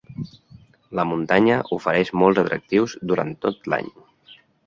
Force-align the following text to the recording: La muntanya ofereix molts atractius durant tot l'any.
La 0.99 1.03
muntanya 1.09 1.57
ofereix 1.77 2.11
molts 2.21 2.41
atractius 2.45 2.97
durant 3.11 3.35
tot 3.47 3.73
l'any. 3.75 3.93